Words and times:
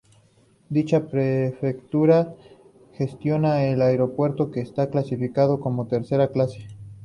Dicha 0.69 1.05
prefectura 1.05 2.33
gestiona 2.97 3.65
el 3.65 3.83
aeropuerto, 3.83 4.49
que 4.49 4.59
está 4.59 4.89
clasificado 4.89 5.59
como 5.59 5.83
de 5.83 5.89
tercera 5.91 6.29
clase. 6.31 6.65